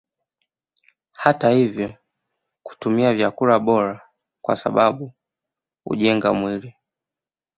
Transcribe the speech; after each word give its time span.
Hata 1.11 1.51
ivyo 1.53 1.95
kutumia 2.63 3.13
vyakula 3.13 3.59
bora 3.59 4.09
kwasababu 4.41 5.13
ujenga 5.85 6.33
mwili 6.33 6.75